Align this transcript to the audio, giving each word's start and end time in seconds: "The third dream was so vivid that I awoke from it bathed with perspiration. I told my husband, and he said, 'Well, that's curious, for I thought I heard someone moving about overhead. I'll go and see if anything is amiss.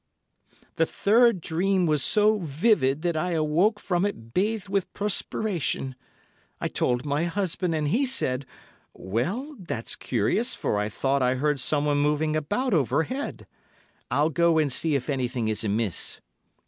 "The 0.77 0.87
third 0.87 1.41
dream 1.41 1.85
was 1.85 2.01
so 2.01 2.39
vivid 2.39 3.03
that 3.03 3.15
I 3.15 3.33
awoke 3.33 3.79
from 3.79 4.03
it 4.03 4.33
bathed 4.33 4.67
with 4.67 4.91
perspiration. 4.95 5.93
I 6.59 6.69
told 6.69 7.05
my 7.05 7.25
husband, 7.25 7.75
and 7.75 7.87
he 7.87 8.07
said, 8.07 8.47
'Well, 8.95 9.55
that's 9.59 9.95
curious, 9.95 10.55
for 10.55 10.79
I 10.79 10.89
thought 10.89 11.21
I 11.21 11.35
heard 11.35 11.59
someone 11.59 11.99
moving 11.99 12.35
about 12.35 12.73
overhead. 12.73 13.45
I'll 14.09 14.31
go 14.31 14.57
and 14.57 14.73
see 14.73 14.95
if 14.95 15.07
anything 15.07 15.47
is 15.49 15.63
amiss. 15.63 16.19